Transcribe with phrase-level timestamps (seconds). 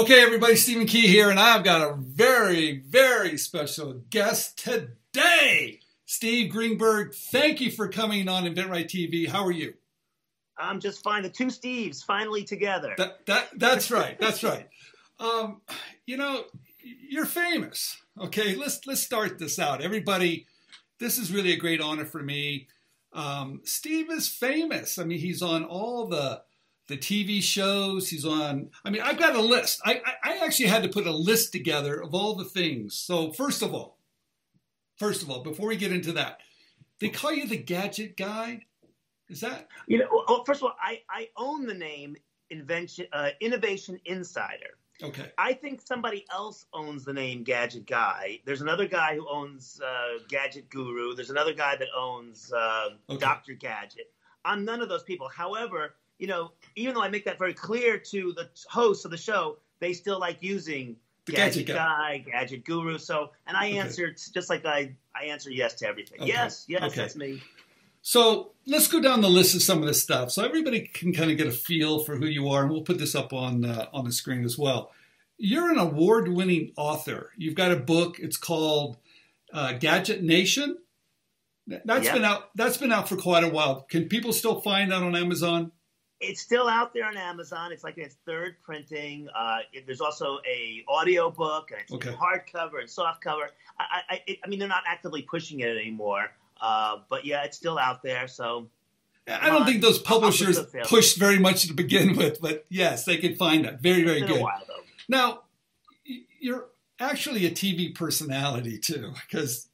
[0.00, 5.80] Okay, everybody, Stephen Key here, and I've got a very, very special guest today.
[6.06, 9.28] Steve Greenberg, thank you for coming on InventRight TV.
[9.28, 9.74] How are you?
[10.56, 11.22] I'm just fine.
[11.22, 12.94] The two Steves finally together.
[12.96, 14.18] That, that, that's right.
[14.18, 14.66] That's right.
[15.18, 15.60] Um,
[16.06, 16.44] you know,
[16.82, 17.98] you're famous.
[18.18, 19.82] Okay, let's let's start this out.
[19.82, 20.46] Everybody,
[20.98, 22.68] this is really a great honor for me.
[23.12, 24.98] Um, Steve is famous.
[24.98, 26.40] I mean, he's on all the
[26.90, 28.10] the TV shows.
[28.10, 28.70] He's on.
[28.84, 29.80] I mean, I've got a list.
[29.84, 32.94] I, I, I actually had to put a list together of all the things.
[32.96, 33.98] So first of all,
[34.96, 36.40] first of all, before we get into that,
[36.98, 38.62] they call you the gadget guy.
[39.28, 39.68] Is that?
[39.86, 42.16] You know, well, first of all, I, I own the name
[42.50, 44.76] Invention uh, Innovation Insider.
[45.00, 45.30] Okay.
[45.38, 48.40] I think somebody else owns the name Gadget Guy.
[48.44, 51.14] There's another guy who owns uh, Gadget Guru.
[51.14, 53.18] There's another guy that owns uh, okay.
[53.18, 54.12] Doctor Gadget.
[54.44, 55.28] I'm none of those people.
[55.28, 59.16] However, you know, even though I make that very clear to the hosts of the
[59.16, 62.98] show, they still like using the Gadget, gadget guy, Gadget Guru.
[62.98, 63.78] So, and I okay.
[63.78, 66.20] answered just like I I answer yes to everything.
[66.20, 66.28] Okay.
[66.28, 66.96] Yes, yes, okay.
[66.96, 67.42] that's me.
[68.02, 71.30] So let's go down the list of some of this stuff, so everybody can kind
[71.30, 73.86] of get a feel for who you are, and we'll put this up on uh,
[73.92, 74.92] on the screen as well.
[75.38, 77.30] You're an award-winning author.
[77.38, 78.18] You've got a book.
[78.18, 78.98] It's called
[79.54, 80.76] uh, Gadget Nation.
[81.66, 82.12] That's yeah.
[82.12, 82.50] been out.
[82.54, 83.82] That's been out for quite a while.
[83.82, 85.72] Can people still find that on Amazon?
[86.20, 87.72] It's still out there on Amazon.
[87.72, 89.28] It's like its third printing.
[89.34, 92.10] Uh, it, there's also a audio book and it's okay.
[92.10, 93.46] hardcover and softcover.
[93.78, 97.56] I, I, it, I, mean, they're not actively pushing it anymore, uh, but yeah, it's
[97.56, 98.28] still out there.
[98.28, 98.68] So
[99.26, 99.66] I don't on.
[99.66, 103.80] think those publishers pushed very much to begin with, but yes, they can find it.
[103.80, 104.42] Very, very good.
[104.42, 104.62] While,
[105.08, 105.40] now,
[106.38, 106.66] you're
[106.98, 109.68] actually a TV personality too, because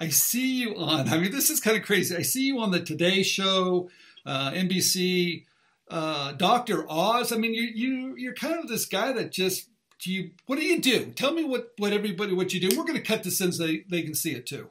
[0.00, 1.08] I see you on.
[1.08, 2.16] I mean, this is kind of crazy.
[2.16, 3.90] I see you on the Today Show,
[4.24, 5.44] uh, NBC
[5.90, 7.32] uh, Doctor Oz.
[7.32, 9.68] I mean, you you you're kind of this guy that just
[10.04, 10.30] you.
[10.46, 11.06] What do you do?
[11.06, 12.76] Tell me what what everybody what you do.
[12.76, 14.68] We're going to cut this in so they they can see it too.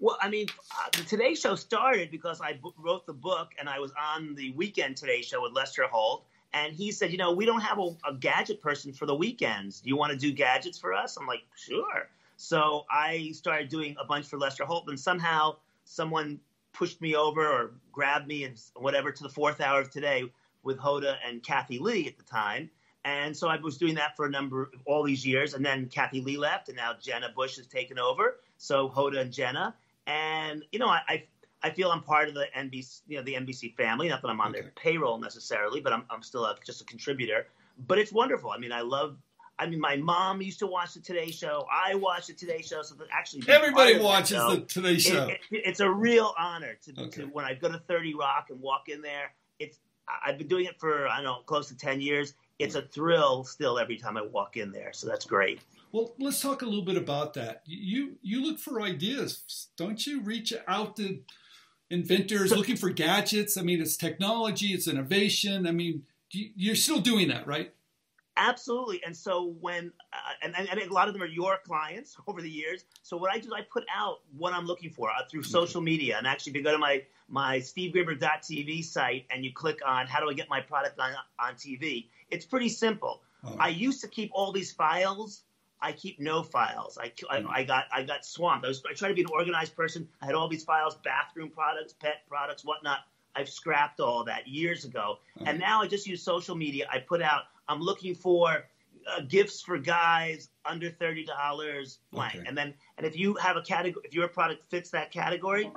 [0.00, 3.68] Well, I mean, uh, the Today Show started because I b- wrote the book and
[3.68, 6.24] I was on the weekend Today Show with Lester Holt.
[6.52, 9.80] And he said, you know, we don't have a, a gadget person for the weekends.
[9.80, 11.16] Do you want to do gadgets for us?
[11.16, 12.08] I'm like, sure.
[12.36, 16.40] So I started doing a bunch for Lester Holt, and somehow someone
[16.72, 20.24] pushed me over or grabbed me and whatever to the fourth hour of today
[20.64, 22.70] with Hoda and Kathie Lee at the time.
[23.04, 26.22] And so I was doing that for a number all these years, and then Kathie
[26.22, 28.36] Lee left, and now Jenna Bush has taken over.
[28.56, 29.74] So Hoda and Jenna,
[30.06, 31.24] and you know, I, I,
[31.62, 34.08] I feel I'm part of the NBC, you know, the NBC family.
[34.08, 34.62] Not that I'm on okay.
[34.62, 37.46] their payroll necessarily, but I'm, I'm still a, just a contributor.
[37.86, 38.50] But it's wonderful.
[38.50, 39.16] I mean, I love.
[39.58, 41.66] I mean, my mom used to watch the Today Show.
[41.70, 42.82] I watch the Today Show.
[42.82, 45.26] So that actually, everybody watches show, the Today Show.
[45.28, 47.22] It, it, it's a real honor to, okay.
[47.22, 49.32] to when I go to Thirty Rock and walk in there.
[49.58, 49.78] It's
[50.24, 52.34] I've been doing it for I don't know close to ten years.
[52.58, 55.60] It's a thrill still every time I walk in there, so that's great.
[55.92, 57.62] Well, let's talk a little bit about that.
[57.66, 60.20] You you look for ideas, don't you?
[60.20, 61.20] Reach out to
[61.90, 63.56] inventors looking for gadgets.
[63.56, 65.66] I mean, it's technology, it's innovation.
[65.66, 67.72] I mean, you're still doing that, right?
[68.36, 69.00] Absolutely.
[69.04, 72.50] And so when, uh, and, and, a lot of them are your clients over the
[72.50, 72.84] years.
[73.02, 75.80] So what I do is I put out what I'm looking for uh, through social
[75.80, 76.16] media.
[76.18, 80.20] And actually, if you go to my, my stevegreenberg.tv site and you click on how
[80.20, 83.22] do I get my product on, on TV, it's pretty simple.
[83.44, 83.56] Oh.
[83.58, 85.42] I used to keep all these files.
[85.80, 86.98] I keep no files.
[86.98, 88.64] I, I, I, got I got swamped.
[88.64, 90.08] I was I tried to be an organized person.
[90.22, 93.00] I had all these files, bathroom products, pet products, whatnot.
[93.36, 95.44] I've scrapped all that years ago, oh.
[95.46, 96.86] and now I just use social media.
[96.90, 98.64] I put out I'm looking for
[99.06, 102.44] uh, gifts for guys under thirty dollars blank, okay.
[102.46, 105.70] and then and if you have a category, if your product fits that category,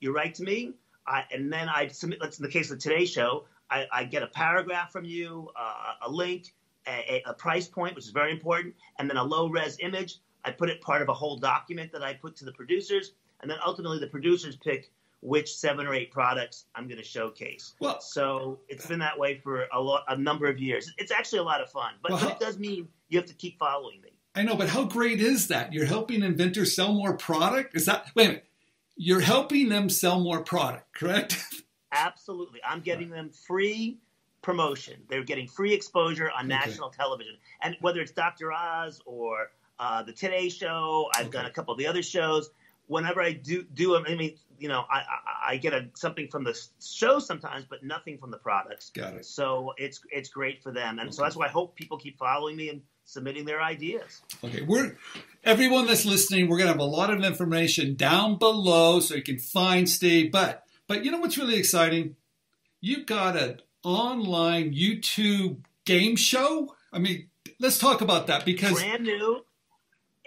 [0.00, 0.72] you write to me,
[1.06, 2.20] I, and then I submit.
[2.20, 5.94] Let's in the case of today's show, I, I get a paragraph from you, uh,
[6.02, 6.54] a link,
[6.86, 10.18] a, a, price point, which is very important, and then a low res image.
[10.44, 13.50] I put it part of a whole document that I put to the producers, and
[13.50, 14.90] then ultimately the producers pick
[15.22, 17.74] which seven or eight products I'm going to showcase.
[17.80, 20.92] Well, so it's been that way for a lot, a number of years.
[20.98, 23.34] It's actually a lot of fun, but, well, but it does mean you have to
[23.34, 24.10] keep following me.
[24.34, 25.72] I know, but how great is that?
[25.72, 27.76] You're helping inventors sell more product.
[27.76, 28.46] Is that wait a minute?
[28.96, 31.38] You're helping them sell more product, correct?
[31.92, 32.60] Absolutely.
[32.66, 33.98] I'm getting them free
[34.42, 34.94] promotion.
[35.08, 36.66] They're getting free exposure on okay.
[36.66, 38.52] national television, and whether it's Dr.
[38.52, 41.38] Oz or uh, the Today Show, I've okay.
[41.38, 42.50] done a couple of the other shows
[42.86, 46.44] whenever I do do I mean, you know, I I, I get a, something from
[46.44, 48.90] the show sometimes, but nothing from the products.
[48.90, 49.26] Got it.
[49.26, 51.16] So it's it's great for them, and okay.
[51.16, 54.22] so that's why I hope people keep following me and submitting their ideas.
[54.44, 54.96] Okay, we're
[55.42, 56.48] everyone that's listening.
[56.48, 60.30] We're gonna have a lot of information down below, so you can find Steve.
[60.30, 62.14] But but you know what's really exciting?
[62.80, 66.76] You've got an online YouTube game show.
[66.92, 69.44] I mean, let's talk about that because brand new,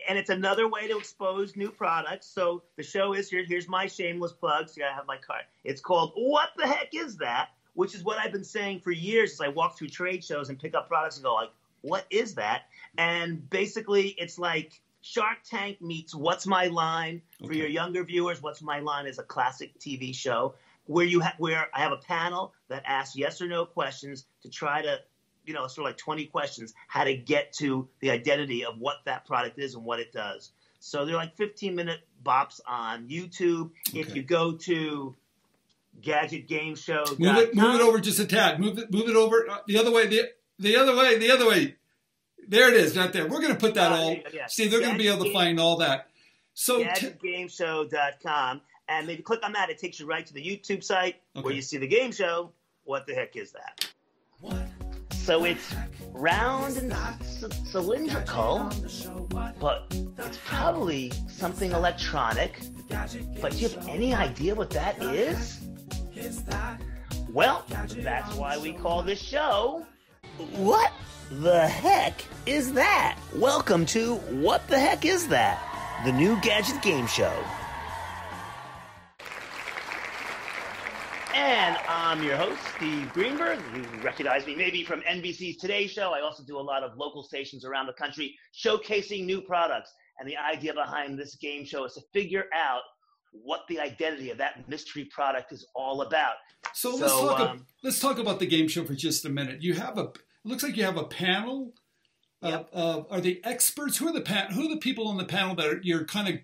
[0.08, 2.28] and it's another way to expose new products.
[2.28, 3.44] So the show is here.
[3.44, 4.70] Here's my shameless plug.
[4.70, 5.44] See, I have my card.
[5.64, 9.34] It's called "What the Heck Is That?" Which is what I've been saying for years
[9.34, 12.36] as I walk through trade shows and pick up products and go like, "What is
[12.36, 12.64] that?"
[12.98, 17.58] And basically, it's like Shark Tank meets What's My Line for Okay.
[17.58, 18.42] your younger viewers.
[18.42, 20.56] What's My Line is a classic TV show
[20.88, 24.50] where you ha- where I have a panel that asks yes or no questions to
[24.50, 25.00] try to,
[25.46, 28.98] you know, sort of like 20 questions, how to get to the identity of what
[29.06, 30.52] that product is and what it does.
[30.80, 33.72] So they're like 15 minute bops on YouTube.
[33.94, 35.16] If you go to
[36.02, 38.60] Gadget Game Show, move it move it over just a tad.
[38.60, 40.08] Move it move it over uh, the other way.
[40.08, 41.18] The the other way.
[41.18, 41.76] The other way.
[42.48, 43.24] There it is, right there.
[43.28, 44.18] We're going to put that Uh, all.
[44.32, 44.46] yeah.
[44.46, 46.10] See, they're going to be able to find all that.
[46.54, 48.62] So gadgetgameshow.com.
[48.88, 49.72] And maybe click on that.
[49.72, 52.52] It takes you right to the YouTube site where you see the game show.
[52.84, 53.88] What the heck is that?
[55.26, 55.74] So it's
[56.14, 56.94] round and
[57.24, 58.70] c- cylindrical,
[59.60, 62.62] but it's probably something electronic.
[63.42, 65.62] But do you have any idea what that is?
[67.34, 69.84] Well, that's why we call this show
[70.58, 70.94] What
[71.32, 73.18] the Heck Is That?
[73.34, 75.60] Welcome to What the Heck Is That?
[76.06, 77.34] The new gadget game show.
[81.36, 83.60] And I'm your host, Steve Greenberg.
[83.76, 86.14] You recognize me maybe from NBC's Today Show.
[86.14, 89.92] I also do a lot of local stations around the country showcasing new products.
[90.18, 92.84] And the idea behind this game show is to figure out
[93.34, 96.36] what the identity of that mystery product is all about.
[96.74, 97.40] So, let's talk.
[97.42, 99.62] um, let's talk about the game show for just a minute.
[99.62, 100.04] You have a.
[100.04, 101.74] It looks like you have a panel.
[102.44, 102.70] Yep.
[102.74, 103.98] Uh, uh, are the experts?
[103.98, 106.30] Who are the pan, Who are the people on the panel that are, you're kind
[106.30, 106.36] of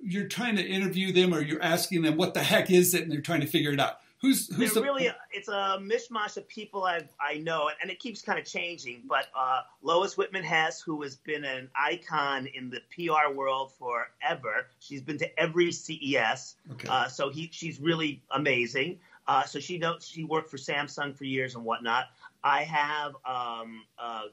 [0.00, 3.10] you're trying to interview them, or you're asking them what the heck is it, and
[3.10, 3.96] they're trying to figure it out.
[4.22, 8.22] Who's who's the really it's a mishmash of people I I know, and it keeps
[8.22, 9.02] kind of changing.
[9.08, 14.68] But uh, Lois Whitman Hess, who has been an icon in the PR world forever,
[14.78, 16.88] she's been to every CES, okay?
[16.88, 19.00] uh, so he she's really amazing.
[19.26, 22.06] Uh, so she knows she worked for Samsung for years and whatnot.
[22.44, 24.26] I have um, uh,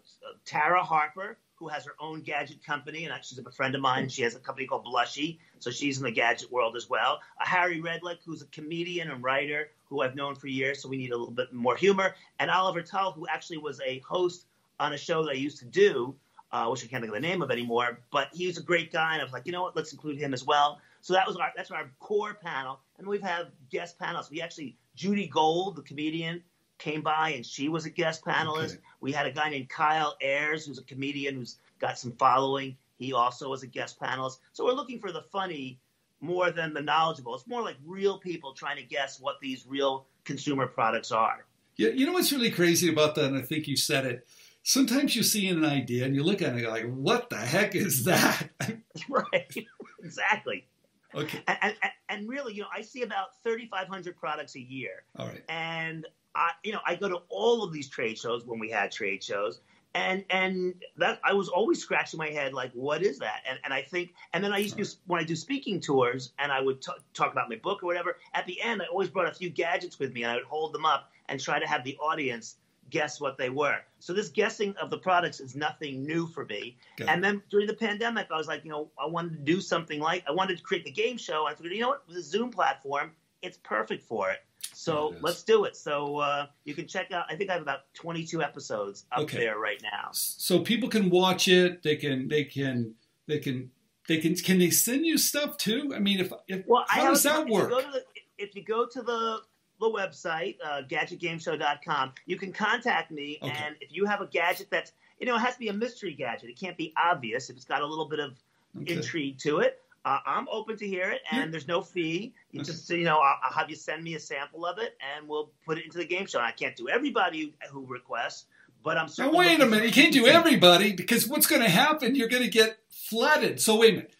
[0.45, 4.07] Tara Harper, who has her own gadget company, and she's a friend of mine.
[4.07, 7.19] She has a company called Blushy, so she's in the gadget world as well.
[7.39, 10.97] Uh, Harry Redlick, who's a comedian and writer who I've known for years, so we
[10.97, 12.15] need a little bit more humor.
[12.39, 14.45] And Oliver Tull, who actually was a host
[14.79, 16.15] on a show that I used to do,
[16.51, 18.91] uh, which I can't think of the name of anymore, but he was a great
[18.91, 20.79] guy, and I was like, you know what, let's include him as well.
[21.01, 24.29] So that was our that's our core panel, and we've had guest panels.
[24.29, 26.43] We actually Judy Gold, the comedian,
[26.79, 28.71] came by, and she was a guest panelist.
[28.73, 28.79] Okay.
[29.01, 32.75] We had a guy named Kyle Ayers, who's a comedian who's got some following.
[32.97, 34.39] He also was a guest panelist.
[34.53, 35.79] So we're looking for the funny
[36.21, 37.35] more than the knowledgeable.
[37.35, 41.45] It's more like real people trying to guess what these real consumer products are.
[41.77, 44.27] Yeah, you know what's really crazy about that, and I think you said it.
[44.63, 47.37] Sometimes you see an idea and you look at it and you're like, "What the
[47.37, 48.49] heck is that?"
[49.09, 49.55] right.
[50.03, 50.67] exactly.
[51.15, 55.03] okay, And, and, and really, you know, I see about 3,500 products a year.
[55.17, 55.43] all right.
[55.47, 56.05] and
[56.35, 59.23] I, you know, I go to all of these trade shows when we had trade
[59.23, 59.59] shows,
[59.93, 63.41] and and that I was always scratching my head like, what is that?
[63.47, 66.51] And and I think, and then I used to when I do speaking tours, and
[66.51, 68.17] I would t- talk about my book or whatever.
[68.33, 70.73] At the end, I always brought a few gadgets with me, and I would hold
[70.73, 72.55] them up and try to have the audience
[72.89, 73.77] guess what they were.
[73.99, 76.77] So this guessing of the products is nothing new for me.
[76.97, 77.11] Got it.
[77.11, 79.99] And then during the pandemic, I was like, you know, I wanted to do something
[79.99, 81.45] like I wanted to create the game show.
[81.47, 83.11] I figured, you know what, with the Zoom platform,
[83.41, 84.39] it's perfect for it.
[84.79, 85.75] So let's do it.
[85.75, 87.25] So uh, you can check out.
[87.29, 89.37] I think I have about 22 episodes up Okay.
[89.39, 90.09] there right now.
[90.13, 91.83] so people can watch it.
[91.83, 92.29] They can.
[92.29, 92.95] They can.
[93.27, 93.69] They can.
[94.07, 94.35] They can.
[94.35, 95.91] Can they send you stuff too?
[95.93, 97.69] I mean, if, if Well, how does that if work?
[97.69, 98.03] You go to the,
[98.37, 99.39] if you go to the
[99.81, 103.37] the website, uh, gadgetgameshow.com, you can contact me.
[103.41, 103.51] Okay.
[103.53, 106.13] And if you have a gadget that's, you know, it has to be a mystery
[106.13, 106.49] gadget.
[106.49, 108.37] It can't be obvious if it's got a little bit of
[108.81, 108.93] Okay.
[108.93, 109.81] intrigue to it.
[110.05, 112.33] Uh, I'm open to hear it, and there's no fee.
[112.51, 115.27] You just, you know, I'll, I'll have you send me a sample of it, and
[115.27, 116.39] we'll put it into the game show.
[116.39, 118.45] And I can't do everybody who, who requests,
[118.83, 119.85] but I'm Now wait a minute.
[119.85, 122.15] You can't do everybody because what's going to happen?
[122.15, 123.59] You're going to get flooded.
[123.59, 124.13] So wait a minute.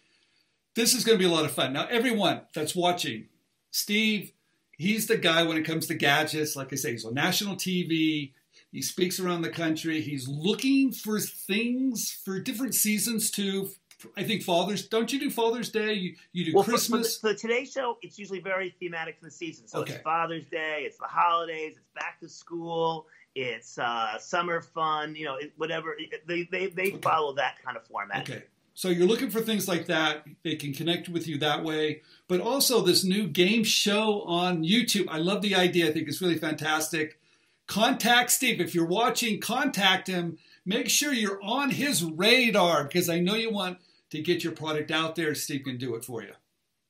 [0.74, 1.72] This is going to be a lot of fun.
[1.72, 3.28] Now everyone that's watching,
[3.70, 4.32] Steve,
[4.76, 6.56] he's the guy when it comes to gadgets.
[6.56, 8.32] Like I say, he's on national TV.
[8.70, 10.00] He speaks around the country.
[10.00, 13.70] He's looking for things for different seasons too.
[14.16, 14.86] I think Father's.
[14.88, 15.92] Don't you do Father's Day?
[15.94, 17.18] You you do Well, for, for, the, Christmas.
[17.18, 19.66] for the Today Show, it's usually very thematic for the season.
[19.68, 19.94] So Okay.
[19.94, 25.14] it's Father's Day, it's the holidays, it's back to school, it's uh, summer fun.
[25.14, 25.96] You know, it, whatever.
[26.26, 26.98] They they, they Okay.
[27.02, 28.28] follow that kind of format.
[28.28, 28.42] Okay.
[28.74, 30.24] So you're looking for things like that.
[30.42, 32.00] They can connect with you that way.
[32.28, 35.06] But also this new game show on YouTube.
[35.10, 35.88] I love the idea.
[35.88, 37.18] I think it's really fantastic.
[37.66, 38.60] Contact Steve.
[38.60, 43.50] If you're watching, contact him make sure you're on his radar because I know you
[43.50, 43.78] want
[44.10, 45.34] to get your product out there.
[45.34, 46.32] Steve can do it for you.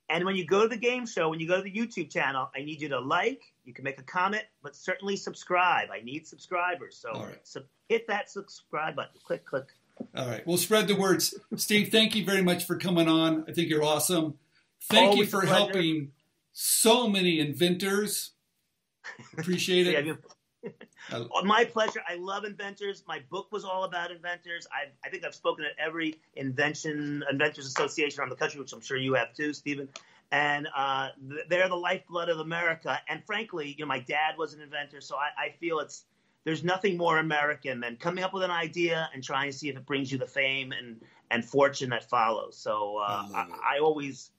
[0.08, 2.50] And when you go to the game show, when you go to the YouTube channel,
[2.54, 5.88] I need you to like, you can make a comment, but certainly subscribe.
[5.92, 6.96] I need subscribers.
[6.96, 7.38] So, right.
[7.44, 9.12] so hit that subscribe button.
[9.24, 9.66] Click, click.
[10.16, 10.44] All right.
[10.46, 11.34] We'll spread the words.
[11.56, 13.44] Steve, thank you very much for coming on.
[13.48, 14.34] I think you're awesome.
[14.88, 16.10] Thank you Always a for helping
[16.52, 18.32] so many inventors.
[19.38, 20.06] Appreciate it.
[20.06, 20.18] you-
[21.44, 22.00] My pleasure.
[22.08, 23.02] I love inventors.
[23.08, 24.66] My book was all about inventors.
[24.72, 28.80] I, I think I've spoken at every invention inventors association around the country, which I'm
[28.80, 29.88] sure you have too, Stephen.
[30.32, 31.08] And uh,
[31.48, 33.00] they're the lifeblood of America.
[33.08, 36.04] And frankly, you know, my dad was an inventor, so I, I feel it's
[36.44, 39.76] there's nothing more American than coming up with an idea and trying to see if
[39.76, 41.00] it brings you the fame and
[41.32, 42.56] and fortune that follows.
[42.56, 43.76] So uh, I I.
[43.76, 44.30] I always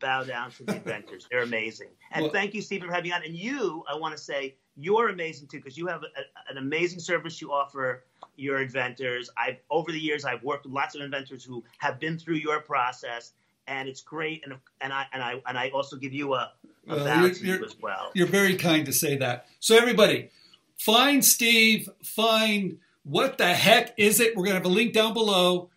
[0.00, 1.26] bow down to the inventors.
[1.30, 1.88] They're amazing.
[2.12, 3.22] And Well- thank you, Stephen, for having me on.
[3.24, 7.00] And you, I want to say, you're amazing too because you have a, an amazing
[7.00, 8.04] service you offer
[8.36, 9.28] your inventors.
[9.36, 12.60] I've over the years I've worked with lots of inventors who have been through your
[12.60, 13.32] process,
[13.66, 14.42] and it's great.
[14.44, 16.52] And and I and I and I also give you a,
[16.88, 18.10] a Well, you're- you you're- as well.
[18.14, 19.46] You're very kind to say that.
[19.58, 20.30] So, everybody,
[20.78, 24.36] find Steve, find what the heck is it?
[24.36, 25.70] We're going to have a link down below.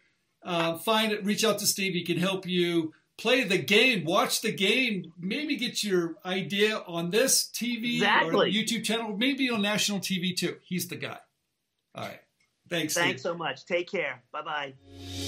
[0.43, 1.93] Uh, find it, reach out to Steve.
[1.93, 7.11] He can help you play the game, watch the game, maybe get your idea on
[7.11, 10.57] this TV or YouTube channel, maybe on national TV too.
[10.63, 11.19] He's the guy.
[11.93, 12.19] All right.
[12.67, 12.95] Thanks.
[12.95, 13.31] Thanks Steve.
[13.31, 13.65] so much.
[13.65, 14.23] Take care.
[14.31, 15.20] Bye bye.